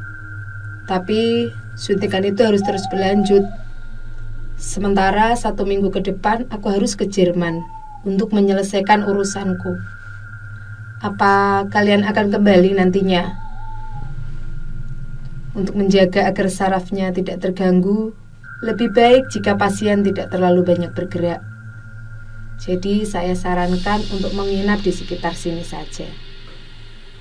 Tapi 0.86 1.50
suntikan 1.74 2.22
itu 2.22 2.42
harus 2.42 2.62
terus 2.62 2.86
berlanjut. 2.90 3.42
Sementara 4.54 5.34
satu 5.34 5.66
minggu 5.66 5.90
ke 5.90 6.02
depan 6.06 6.46
aku 6.54 6.70
harus 6.70 6.94
ke 6.94 7.06
Jerman 7.10 7.62
untuk 8.06 8.30
menyelesaikan 8.30 9.06
urusanku. 9.06 9.74
Apa 11.02 11.66
kalian 11.72 12.06
akan 12.06 12.30
kembali 12.30 12.78
nantinya? 12.78 13.26
Untuk 15.50 15.74
menjaga 15.74 16.30
agar 16.30 16.46
sarafnya 16.46 17.10
tidak 17.10 17.42
terganggu, 17.42 18.14
lebih 18.62 18.94
baik 18.94 19.26
jika 19.34 19.58
pasien 19.58 20.06
tidak 20.06 20.30
terlalu 20.30 20.62
banyak 20.62 20.94
bergerak. 20.94 21.49
Jadi 22.60 23.08
saya 23.08 23.32
sarankan 23.32 24.04
untuk 24.12 24.36
menginap 24.36 24.84
di 24.84 24.92
sekitar 24.92 25.32
sini 25.32 25.64
saja. 25.64 26.04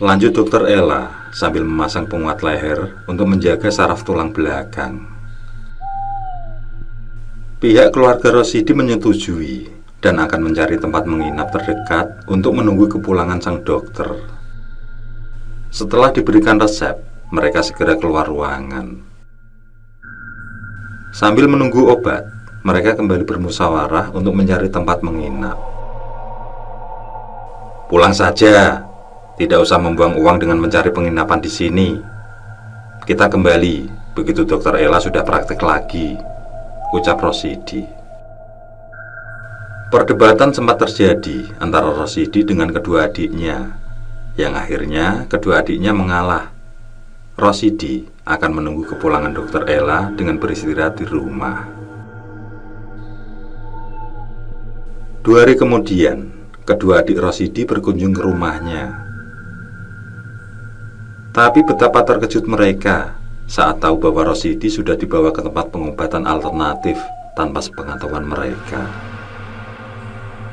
Lanjut 0.03 0.35
dokter 0.35 0.67
Ella 0.67 1.31
sambil 1.31 1.63
memasang 1.63 2.11
penguat 2.11 2.43
leher 2.43 2.99
untuk 3.07 3.23
menjaga 3.23 3.71
saraf 3.71 4.03
tulang 4.03 4.35
belakang. 4.35 5.07
Pihak 7.63 7.95
keluarga 7.95 8.35
Rosidi 8.35 8.75
menyetujui 8.75 9.71
dan 10.03 10.19
akan 10.19 10.51
mencari 10.51 10.79
tempat 10.79 11.03
menginap 11.07 11.51
terdekat 11.55 12.23
untuk 12.27 12.55
menunggu 12.55 12.87
kepulangan 12.91 13.39
sang 13.39 13.63
dokter. 13.63 14.07
Setelah 15.71 16.11
diberikan 16.11 16.59
resep, 16.59 16.99
mereka 17.31 17.63
segera 17.63 17.95
keluar 17.95 18.27
ruangan. 18.27 19.03
Sambil 21.11 21.51
menunggu 21.51 21.91
obat, 21.91 22.23
mereka 22.59 22.99
kembali 22.99 23.23
bermusyawarah 23.23 24.11
untuk 24.11 24.35
mencari 24.35 24.67
tempat 24.67 24.99
menginap. 24.99 25.55
Pulang 27.87 28.11
saja, 28.11 28.83
tidak 29.39 29.63
usah 29.63 29.79
membuang 29.79 30.19
uang 30.19 30.37
dengan 30.43 30.59
mencari 30.59 30.91
penginapan 30.91 31.39
di 31.39 31.47
sini. 31.47 31.89
Kita 33.07 33.31
kembali 33.31 33.87
begitu 34.11 34.43
dokter 34.43 34.75
Ella 34.77 34.99
sudah 34.99 35.23
praktek 35.23 35.63
lagi, 35.63 36.19
ucap 36.91 37.17
Rosidi. 37.23 37.81
Perdebatan 39.89 40.53
sempat 40.53 40.83
terjadi 40.83 41.49
antara 41.57 41.89
Rosidi 41.89 42.45
dengan 42.45 42.69
kedua 42.69 43.09
adiknya, 43.09 43.79
yang 44.37 44.53
akhirnya 44.53 45.25
kedua 45.31 45.63
adiknya 45.65 45.95
mengalah. 45.95 46.51
Rosidi 47.39 48.03
akan 48.27 48.51
menunggu 48.51 48.83
kepulangan 48.85 49.31
dokter 49.31 49.63
Ella 49.65 50.11
dengan 50.13 50.37
beristirahat 50.37 50.99
di 50.99 51.07
rumah. 51.07 51.78
Dua 55.19 55.43
hari 55.43 55.59
kemudian, 55.59 56.31
kedua 56.63 57.03
adik 57.03 57.19
Rosidi 57.19 57.67
berkunjung 57.67 58.15
ke 58.15 58.23
rumahnya. 58.23 59.03
Tapi 61.35 61.59
betapa 61.67 62.07
terkejut 62.07 62.47
mereka 62.47 63.19
saat 63.43 63.83
tahu 63.83 63.99
bahwa 63.99 64.31
Rosidi 64.31 64.71
sudah 64.71 64.95
dibawa 64.95 65.35
ke 65.35 65.43
tempat 65.43 65.75
pengobatan 65.75 66.23
alternatif 66.23 66.95
tanpa 67.35 67.59
sepengetahuan 67.59 68.31
mereka. 68.31 68.87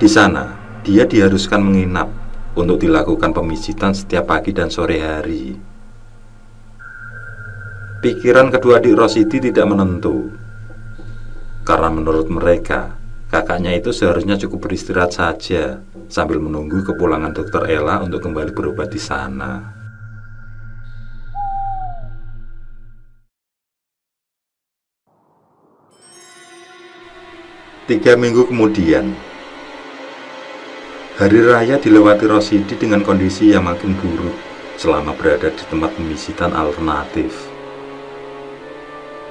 Di 0.03 0.11
sana, 0.11 0.59
dia 0.83 1.07
diharuskan 1.07 1.63
menginap 1.63 2.11
untuk 2.59 2.83
dilakukan 2.83 3.31
pemijitan 3.31 3.95
setiap 3.95 4.35
pagi 4.35 4.51
dan 4.51 4.67
sore 4.67 4.99
hari. 4.99 5.55
Pikiran 8.03 8.51
kedua 8.51 8.83
adik 8.83 8.99
Rosidi 8.99 9.39
tidak 9.39 9.71
menentu, 9.71 10.35
karena 11.63 11.87
menurut 11.87 12.27
mereka 12.27 13.06
kakaknya 13.37 13.76
itu 13.76 13.93
seharusnya 13.93 14.40
cukup 14.40 14.64
beristirahat 14.64 15.12
saja 15.12 15.85
sambil 16.09 16.40
menunggu 16.40 16.81
kepulangan 16.81 17.37
dokter 17.37 17.69
Ella 17.69 18.00
untuk 18.00 18.25
kembali 18.25 18.57
berobat 18.57 18.88
di 18.88 18.97
sana. 18.97 19.76
Tiga 27.85 28.16
minggu 28.16 28.49
kemudian, 28.49 29.12
hari 31.21 31.38
raya 31.45 31.76
dilewati 31.76 32.25
Rosidi 32.26 32.75
dengan 32.75 33.05
kondisi 33.05 33.52
yang 33.52 33.69
makin 33.69 33.95
buruk 34.00 34.35
selama 34.81 35.12
berada 35.14 35.52
di 35.52 35.64
tempat 35.71 35.93
pemisitan 35.95 36.50
alternatif. 36.57 37.31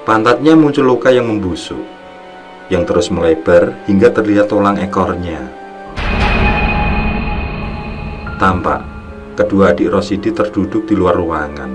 Pantatnya 0.07 0.55
muncul 0.55 0.87
luka 0.87 1.11
yang 1.11 1.27
membusuk, 1.27 1.81
yang 2.73 2.83
terus 2.83 3.13
melebar 3.13 3.77
hingga 3.85 4.09
terlihat 4.09 4.49
tulang 4.49 4.81
ekornya. 4.81 5.41
Tampak 8.35 8.81
kedua 9.35 9.75
adik 9.75 9.91
Rosidi 9.91 10.31
terduduk 10.31 10.87
di 10.87 10.95
luar 10.95 11.15
ruangan. 11.19 11.71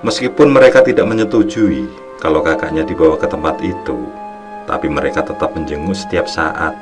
Meskipun 0.00 0.48
mereka 0.48 0.80
tidak 0.80 1.04
menyetujui 1.04 1.84
kalau 2.22 2.40
kakaknya 2.40 2.86
dibawa 2.86 3.20
ke 3.20 3.28
tempat 3.28 3.60
itu, 3.60 3.98
tapi 4.64 4.88
mereka 4.88 5.20
tetap 5.20 5.52
menjenguk 5.52 5.92
setiap 5.92 6.24
saat. 6.24 6.72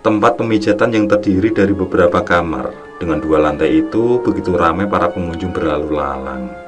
Tempat 0.00 0.40
pemijatan 0.40 0.94
yang 0.94 1.06
terdiri 1.10 1.52
dari 1.52 1.74
beberapa 1.76 2.24
kamar 2.24 2.72
dengan 2.96 3.20
dua 3.20 3.44
lantai 3.44 3.84
itu 3.84 4.22
begitu 4.24 4.56
ramai 4.56 4.88
para 4.88 5.12
pengunjung 5.12 5.52
berlalu 5.52 5.98
lalang. 5.98 6.67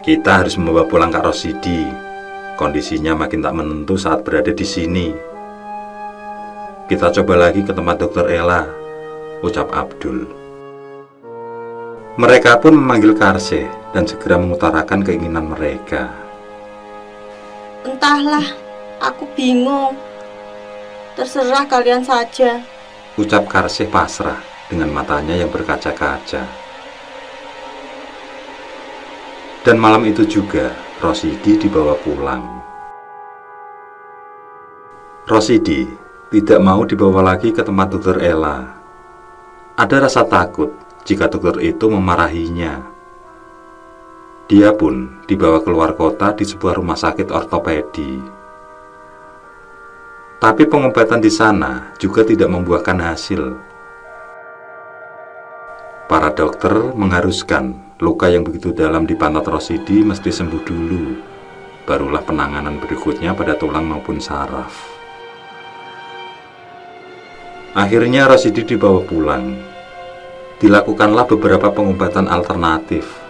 Kita 0.00 0.40
harus 0.40 0.56
membawa 0.56 0.88
pulang 0.88 1.12
Kak 1.12 1.28
Rosidi. 1.28 1.84
Kondisinya 2.56 3.12
makin 3.12 3.44
tak 3.44 3.52
menentu 3.52 4.00
saat 4.00 4.24
berada 4.24 4.48
di 4.48 4.64
sini. 4.64 5.12
Kita 6.88 7.12
coba 7.20 7.36
lagi 7.36 7.60
ke 7.60 7.68
tempat 7.76 8.00
dokter 8.00 8.24
Ella, 8.32 8.64
ucap 9.44 9.68
Abdul. 9.68 10.24
Mereka 12.16 12.64
pun 12.64 12.80
memanggil 12.80 13.12
Karse 13.12 13.68
dan 13.92 14.08
segera 14.08 14.40
mengutarakan 14.40 15.04
keinginan 15.04 15.52
mereka. 15.52 16.08
Entahlah, 17.84 18.56
aku 19.04 19.28
bingung. 19.36 20.00
Terserah 21.12 21.68
kalian 21.68 22.08
saja. 22.08 22.64
Ucap 23.20 23.44
Karsih 23.52 23.92
pasrah 23.92 24.40
dengan 24.72 24.88
matanya 24.96 25.36
yang 25.36 25.52
berkaca-kaca. 25.52 26.69
Dan 29.60 29.76
malam 29.76 30.08
itu 30.08 30.24
juga, 30.24 30.72
Rosidi 31.00 31.60
dibawa 31.60 31.96
pulang. 32.00 32.44
Rosidi 35.28 35.84
tidak 36.32 36.60
mau 36.64 36.84
dibawa 36.88 37.34
lagi 37.34 37.52
ke 37.52 37.60
tempat 37.60 37.92
dokter 37.92 38.16
Ella. 38.24 38.76
Ada 39.76 40.08
rasa 40.08 40.24
takut 40.24 40.72
jika 41.04 41.28
dokter 41.28 41.60
itu 41.64 41.88
memarahinya 41.88 43.00
dia 44.50 44.74
pun 44.74 45.22
dibawa 45.30 45.62
keluar 45.62 45.94
kota 45.94 46.34
di 46.34 46.42
sebuah 46.42 46.82
rumah 46.82 46.98
sakit 46.98 47.30
ortopedi. 47.30 48.18
Tapi 50.42 50.66
pengobatan 50.66 51.22
di 51.22 51.30
sana 51.30 51.94
juga 52.02 52.26
tidak 52.26 52.50
membuahkan 52.50 52.98
hasil. 52.98 53.42
Para 56.10 56.34
dokter 56.34 56.74
mengharuskan 56.98 57.89
luka 58.00 58.32
yang 58.32 58.42
begitu 58.42 58.72
dalam 58.72 59.04
di 59.04 59.12
pantat 59.12 59.44
Rosidi 59.44 60.00
mesti 60.00 60.32
sembuh 60.32 60.62
dulu, 60.64 61.04
barulah 61.84 62.24
penanganan 62.24 62.80
berikutnya 62.80 63.36
pada 63.36 63.54
tulang 63.60 63.84
maupun 63.84 64.16
saraf. 64.16 64.72
Akhirnya 67.76 68.26
Rosidi 68.26 68.64
dibawa 68.64 69.04
pulang. 69.04 69.54
Dilakukanlah 70.60 71.24
beberapa 71.24 71.72
pengobatan 71.72 72.28
alternatif 72.28 73.20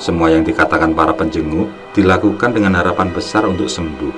semua 0.00 0.32
yang 0.32 0.40
dikatakan 0.40 0.96
para 0.96 1.12
penjenguk 1.12 1.68
dilakukan 1.92 2.56
dengan 2.56 2.80
harapan 2.80 3.12
besar 3.12 3.44
untuk 3.44 3.68
sembuh. 3.68 4.16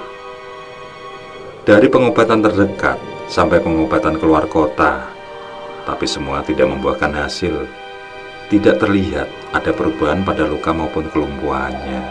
Dari 1.66 1.90
pengobatan 1.90 2.38
terdekat 2.38 3.02
sampai 3.26 3.58
pengobatan 3.58 4.14
keluar 4.14 4.46
kota, 4.46 5.10
tapi 5.82 6.06
semua 6.06 6.38
tidak 6.46 6.70
membuahkan 6.70 7.26
hasil. 7.26 7.81
Tidak 8.52 8.76
terlihat 8.76 9.56
ada 9.56 9.72
perubahan 9.72 10.20
pada 10.20 10.44
luka 10.44 10.76
maupun 10.76 11.08
kelumpuhannya. 11.08 12.04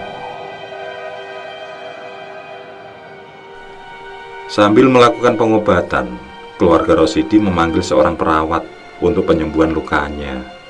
Sambil 4.49 4.89
melakukan 4.89 5.37
pengobatan, 5.37 6.17
keluarga 6.57 6.97
Rosidi 6.97 7.37
memanggil 7.37 7.85
seorang 7.85 8.17
perawat 8.17 8.65
untuk 9.05 9.29
penyembuhan 9.29 9.69
lukanya 9.69 10.61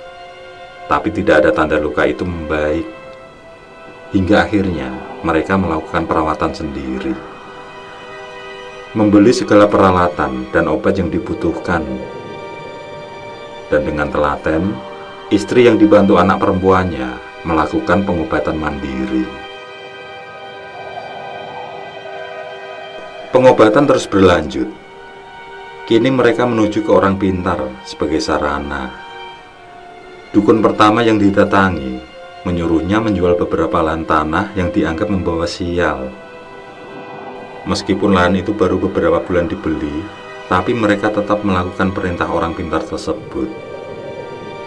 tapi 0.91 1.07
tidak 1.07 1.39
ada 1.39 1.55
tanda 1.55 1.79
luka 1.79 2.03
itu 2.03 2.27
membaik. 2.27 2.83
Hingga 4.11 4.43
akhirnya 4.43 4.91
mereka 5.23 5.55
melakukan 5.55 6.03
perawatan 6.03 6.51
sendiri. 6.51 7.15
Membeli 8.91 9.31
segala 9.31 9.71
peralatan 9.71 10.51
dan 10.51 10.67
obat 10.67 10.99
yang 10.99 11.07
dibutuhkan. 11.07 11.79
Dan 13.71 13.87
dengan 13.87 14.11
telaten, 14.11 14.75
istri 15.31 15.65
yang 15.65 15.79
dibantu 15.79 16.19
anak 16.19 16.43
perempuannya 16.43 17.15
melakukan 17.47 18.03
pengobatan 18.03 18.59
mandiri. 18.59 19.25
Pengobatan 23.31 23.87
terus 23.87 24.05
berlanjut. 24.05 24.67
Kini 25.87 26.11
mereka 26.11 26.43
menuju 26.43 26.83
ke 26.83 26.91
orang 26.91 27.15
pintar 27.17 27.57
sebagai 27.83 28.19
sarana 28.21 29.11
Dukun 30.31 30.63
pertama 30.63 31.03
yang 31.03 31.19
didatangi 31.19 31.99
menyuruhnya 32.47 33.03
menjual 33.03 33.35
beberapa 33.35 33.83
lahan 33.83 34.07
tanah 34.07 34.55
yang 34.55 34.71
dianggap 34.71 35.11
membawa 35.11 35.43
sial. 35.43 36.07
Meskipun 37.67 38.15
lahan 38.15 38.39
itu 38.39 38.55
baru 38.55 38.79
beberapa 38.79 39.19
bulan 39.19 39.51
dibeli, 39.51 39.91
tapi 40.47 40.71
mereka 40.71 41.11
tetap 41.11 41.43
melakukan 41.43 41.91
perintah 41.91 42.31
orang 42.31 42.55
pintar 42.55 42.79
tersebut. 42.79 43.70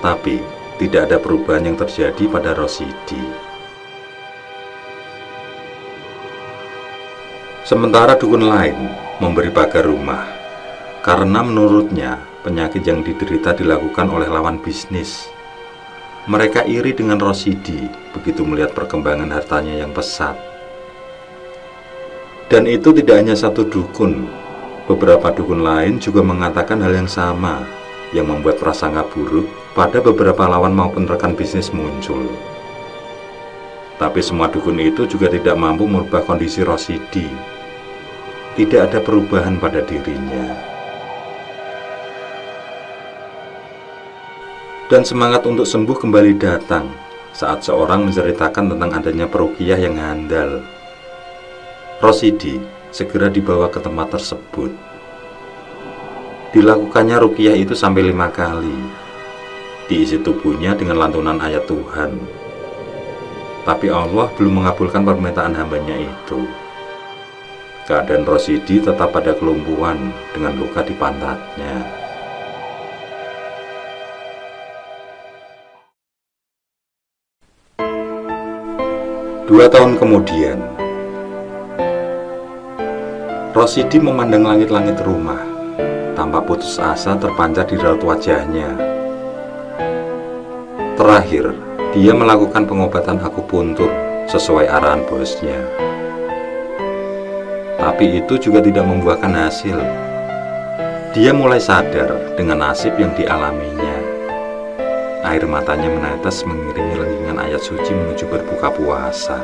Tapi 0.04 0.36
tidak 0.76 1.08
ada 1.08 1.16
perubahan 1.16 1.64
yang 1.64 1.80
terjadi 1.80 2.28
pada 2.28 2.52
Rosidi. 2.52 3.24
Sementara 7.64 8.12
dukun 8.12 8.44
lain 8.44 8.76
memberi 9.16 9.48
pagar 9.48 9.88
rumah 9.88 10.28
karena 11.00 11.40
menurutnya 11.40 12.20
penyakit 12.44 12.84
yang 12.84 13.00
diderita 13.00 13.56
dilakukan 13.56 14.12
oleh 14.12 14.28
lawan 14.28 14.60
bisnis 14.60 15.32
mereka 16.24 16.64
iri 16.64 16.92
dengan 16.92 17.20
Rosidi 17.20 17.88
begitu 18.12 18.44
melihat 18.44 18.72
perkembangan 18.72 19.28
hartanya 19.28 19.80
yang 19.80 19.92
pesat. 19.92 20.36
Dan 22.48 22.64
itu 22.64 22.92
tidak 22.92 23.24
hanya 23.24 23.36
satu 23.36 23.64
dukun. 23.68 24.24
Beberapa 24.84 25.32
dukun 25.32 25.64
lain 25.64 25.96
juga 25.96 26.20
mengatakan 26.20 26.80
hal 26.84 26.92
yang 26.92 27.08
sama 27.08 27.64
yang 28.12 28.28
membuat 28.28 28.60
prasangka 28.60 29.04
buruk 29.08 29.63
pada 29.74 29.98
beberapa 30.00 30.46
lawan 30.46 30.72
maupun 30.72 31.04
rekan 31.04 31.34
bisnis 31.34 31.74
muncul. 31.74 32.30
Tapi 34.00 34.22
semua 34.22 34.50
dukun 34.50 34.80
itu 34.80 35.06
juga 35.06 35.30
tidak 35.30 35.54
mampu 35.58 35.86
merubah 35.86 36.22
kondisi 36.22 36.62
Rosidi. 36.62 37.30
Tidak 38.54 38.80
ada 38.90 39.02
perubahan 39.02 39.58
pada 39.58 39.82
dirinya. 39.82 40.74
dan 44.94 45.00
semangat 45.00 45.48
untuk 45.48 45.64
sembuh 45.64 45.96
kembali 45.96 46.36
datang 46.36 46.92
saat 47.32 47.64
seorang 47.64 48.04
menceritakan 48.04 48.76
tentang 48.76 48.90
adanya 48.92 49.26
perukiah 49.26 49.80
yang 49.80 49.96
handal. 49.96 50.60
Rosidi 51.98 52.60
segera 52.92 53.32
dibawa 53.32 53.72
ke 53.72 53.80
tempat 53.80 54.14
tersebut. 54.14 54.70
Dilakukannya 56.52 57.16
rukiah 57.18 57.56
itu 57.56 57.74
sampai 57.74 58.06
lima 58.06 58.30
kali. 58.30 59.03
Diisi 59.84 60.16
tubuhnya 60.16 60.72
dengan 60.72 60.96
lantunan 60.96 61.36
ayat 61.36 61.68
Tuhan. 61.68 62.16
Tapi 63.68 63.92
Allah 63.92 64.32
belum 64.32 64.64
mengabulkan 64.64 65.04
permintaan 65.04 65.52
hambanya 65.52 65.96
itu. 65.96 66.48
Keadaan 67.84 68.24
Rosidi 68.24 68.80
tetap 68.80 69.12
pada 69.12 69.36
kelumpuhan 69.36 70.08
dengan 70.32 70.56
luka 70.56 70.80
di 70.80 70.96
pantatnya. 70.96 71.84
Dua 79.44 79.68
tahun 79.68 80.00
kemudian, 80.00 80.56
Rosidi 83.52 84.00
memandang 84.00 84.48
langit-langit 84.48 84.96
rumah, 85.04 85.44
tampak 86.16 86.48
putus 86.48 86.80
asa 86.80 87.12
terpancar 87.20 87.68
di 87.68 87.76
raut 87.76 88.00
wajahnya. 88.00 88.83
Terakhir, 90.94 91.50
dia 91.90 92.14
melakukan 92.14 92.70
pengobatan 92.70 93.18
akupuntur 93.18 93.90
sesuai 94.30 94.70
arahan 94.70 95.02
bosnya. 95.10 95.58
Tapi 97.82 98.22
itu 98.22 98.38
juga 98.38 98.62
tidak 98.62 98.86
membuahkan 98.86 99.34
hasil. 99.34 99.74
Dia 101.10 101.34
mulai 101.34 101.58
sadar 101.58 102.38
dengan 102.38 102.62
nasib 102.62 102.94
yang 102.94 103.10
dialaminya. 103.18 103.98
Air 105.26 105.42
matanya 105.50 105.90
menetes 105.90 106.46
mengiringi 106.46 106.94
lenggingan 106.94 107.42
ayat 107.42 107.58
suci 107.58 107.90
menuju 107.90 108.30
berbuka 108.30 108.70
puasa. 108.70 109.38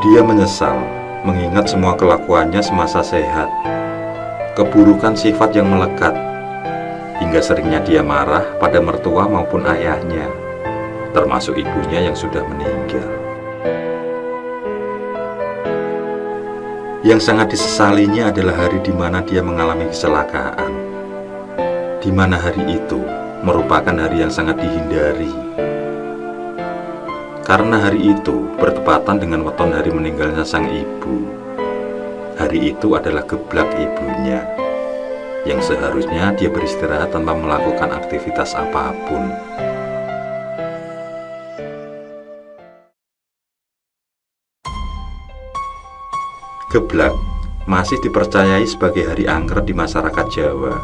Dia 0.00 0.24
menyesal 0.24 0.80
mengingat 1.28 1.68
semua 1.68 2.00
kelakuannya 2.00 2.64
semasa 2.64 3.04
sehat, 3.04 3.52
keburukan 4.56 5.12
sifat 5.12 5.52
yang 5.52 5.68
melekat, 5.68 6.29
hingga 7.20 7.40
seringnya 7.44 7.84
dia 7.84 8.00
marah 8.00 8.56
pada 8.56 8.80
mertua 8.80 9.28
maupun 9.28 9.62
ayahnya, 9.68 10.26
termasuk 11.12 11.60
ibunya 11.60 12.08
yang 12.10 12.16
sudah 12.16 12.40
meninggal. 12.48 13.20
Yang 17.00 17.32
sangat 17.32 17.48
disesalinya 17.56 18.28
adalah 18.28 18.68
hari 18.68 18.76
di 18.84 18.92
mana 18.92 19.24
dia 19.24 19.40
mengalami 19.40 19.88
kecelakaan. 19.88 20.72
Di 21.96 22.12
mana 22.12 22.36
hari 22.36 22.76
itu 22.76 23.00
merupakan 23.40 23.96
hari 23.96 24.20
yang 24.20 24.28
sangat 24.28 24.60
dihindari. 24.60 25.32
Karena 27.40 27.80
hari 27.80 28.12
itu 28.12 28.52
bertepatan 28.60 29.16
dengan 29.16 29.48
weton 29.48 29.72
hari 29.72 29.88
meninggalnya 29.88 30.44
sang 30.44 30.68
ibu. 30.68 31.24
Hari 32.36 32.76
itu 32.76 32.92
adalah 32.92 33.24
geblak 33.24 33.68
ibunya. 33.80 34.59
Yang 35.48 35.72
seharusnya 35.72 36.36
dia 36.36 36.52
beristirahat 36.52 37.16
tanpa 37.16 37.32
melakukan 37.32 37.88
aktivitas 37.96 38.52
apa 38.52 38.92
pun. 39.08 39.24
Geblak 46.70 47.16
masih 47.64 47.98
dipercayai 48.04 48.68
sebagai 48.68 49.08
hari 49.08 49.24
angker 49.26 49.64
di 49.64 49.72
masyarakat 49.72 50.26
Jawa. 50.30 50.76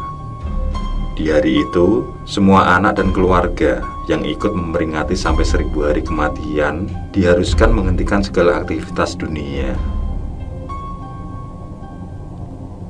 Di 1.17 1.33
hari 1.33 1.65
itu, 1.65 2.05
semua 2.29 2.77
anak 2.77 3.01
dan 3.01 3.09
keluarga 3.09 3.81
yang 4.05 4.21
ikut 4.21 4.53
memperingati 4.53 5.17
sampai 5.17 5.45
seribu 5.45 5.85
hari 5.85 6.05
kematian 6.05 6.89
diharuskan 7.09 7.73
menghentikan 7.73 8.21
segala 8.21 8.61
aktivitas 8.61 9.17
dunia. 9.17 9.73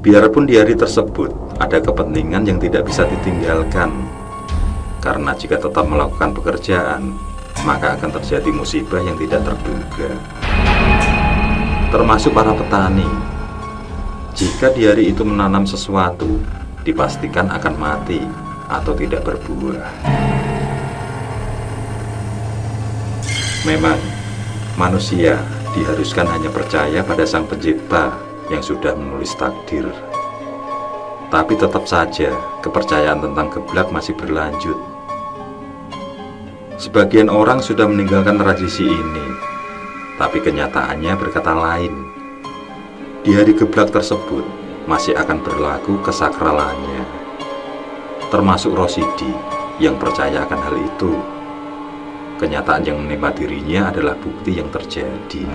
Biarpun 0.04 0.44
di 0.44 0.60
hari 0.60 0.76
tersebut 0.76 1.47
ada 1.58 1.78
kepentingan 1.82 2.46
yang 2.46 2.60
tidak 2.62 2.86
bisa 2.86 3.06
ditinggalkan, 3.10 3.90
karena 5.02 5.34
jika 5.34 5.58
tetap 5.58 5.86
melakukan 5.86 6.34
pekerjaan, 6.34 7.18
maka 7.66 7.98
akan 7.98 8.14
terjadi 8.22 8.50
musibah 8.54 9.02
yang 9.02 9.18
tidak 9.18 9.42
terduga 9.42 10.14
termasuk 11.88 12.36
para 12.36 12.52
petani. 12.52 13.08
Jika 14.38 14.70
di 14.76 14.86
hari 14.86 15.16
itu 15.16 15.24
menanam 15.26 15.66
sesuatu, 15.66 16.38
dipastikan 16.84 17.50
akan 17.50 17.74
mati 17.80 18.22
atau 18.68 18.94
tidak 18.94 19.26
berbuah. 19.26 19.88
Memang, 23.66 23.98
manusia 24.78 25.42
diharuskan 25.74 26.28
hanya 26.28 26.52
percaya 26.52 27.02
pada 27.04 27.26
Sang 27.26 27.48
Pencipta 27.50 28.14
yang 28.48 28.64
sudah 28.64 28.94
menulis 28.96 29.34
takdir. 29.36 29.88
Tapi 31.28 31.54
tetap 31.60 31.84
saja, 31.84 32.32
kepercayaan 32.64 33.20
tentang 33.20 33.52
geblak 33.52 33.92
masih 33.92 34.16
berlanjut. 34.16 34.80
Sebagian 36.78 37.28
orang 37.28 37.60
sudah 37.60 37.90
meninggalkan 37.90 38.38
tradisi 38.40 38.86
ini 38.86 39.28
tapi 40.18 40.42
kenyataannya 40.42 41.14
berkata 41.14 41.54
lain. 41.54 41.94
Di 43.22 43.38
hari 43.38 43.54
geblak 43.54 43.94
tersebut 43.94 44.44
masih 44.90 45.14
akan 45.14 45.46
berlaku 45.46 46.02
kesakralannya. 46.02 47.06
Termasuk 48.34 48.74
Rosidi 48.74 49.32
yang 49.78 49.96
percaya 50.02 50.44
akan 50.44 50.60
hal 50.60 50.76
itu. 50.76 51.14
Kenyataan 52.42 52.86
yang 52.86 52.98
menimpa 53.02 53.34
dirinya 53.34 53.94
adalah 53.94 54.18
bukti 54.18 54.58
yang 54.58 54.70
terjadi. 54.74 55.46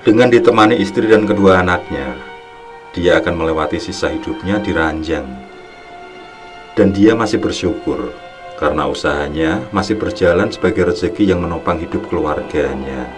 Dengan 0.00 0.32
ditemani 0.32 0.80
istri 0.80 1.04
dan 1.12 1.28
kedua 1.28 1.60
anaknya, 1.60 2.16
dia 2.96 3.20
akan 3.20 3.36
melewati 3.36 3.76
sisa 3.76 4.08
hidupnya 4.08 4.56
di 4.56 4.72
ranjang. 4.72 5.28
Dan 6.72 6.96
dia 6.96 7.12
masih 7.12 7.36
bersyukur 7.36 8.08
karena 8.56 8.88
usahanya 8.88 9.60
masih 9.68 10.00
berjalan 10.00 10.48
sebagai 10.48 10.88
rezeki 10.88 11.36
yang 11.36 11.44
menopang 11.44 11.76
hidup 11.76 12.08
keluarganya. 12.08 13.12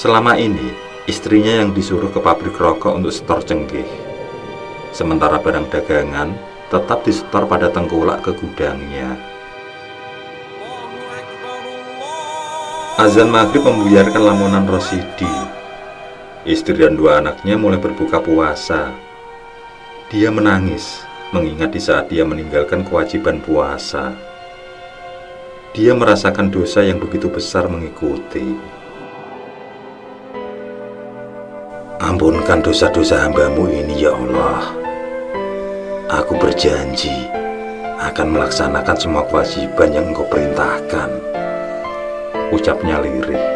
Selama 0.00 0.40
ini, 0.40 0.72
istrinya 1.04 1.60
yang 1.60 1.76
disuruh 1.76 2.08
ke 2.08 2.16
pabrik 2.24 2.56
rokok 2.56 2.96
untuk 2.96 3.12
setor 3.12 3.44
cengkeh. 3.44 3.84
Sementara 4.96 5.36
barang 5.36 5.68
dagangan 5.68 6.32
tetap 6.72 7.04
disetor 7.04 7.44
pada 7.44 7.68
tengkulak 7.68 8.24
ke 8.24 8.32
gudangnya. 8.32 9.35
Azan 13.06 13.30
maghrib 13.30 13.62
membuyarkan 13.62 14.18
lamunan 14.18 14.66
Rosidi 14.66 15.30
Istri 16.42 16.82
dan 16.82 16.98
dua 16.98 17.22
anaknya 17.22 17.54
mulai 17.54 17.78
berbuka 17.78 18.18
puasa. 18.18 18.90
Dia 20.10 20.34
menangis, 20.34 21.06
mengingat 21.30 21.70
di 21.70 21.78
saat 21.78 22.10
dia 22.10 22.26
meninggalkan 22.26 22.82
kewajiban 22.82 23.38
puasa. 23.46 24.10
Dia 25.70 25.94
merasakan 25.94 26.50
dosa 26.50 26.82
yang 26.82 26.98
begitu 26.98 27.30
besar 27.30 27.70
mengikuti. 27.70 28.58
Ampunkan 32.02 32.58
dosa-dosa 32.58 33.22
hambamu 33.22 33.70
ini 33.70 34.02
ya 34.02 34.18
Allah. 34.18 34.66
Aku 36.10 36.34
berjanji 36.42 37.14
akan 38.02 38.34
melaksanakan 38.34 38.98
semua 38.98 39.22
kewajiban 39.30 39.94
yang 39.94 40.10
engkau 40.10 40.26
perintahkan. 40.26 41.35
Ucapnya 42.54 43.02
lirih. 43.02 43.55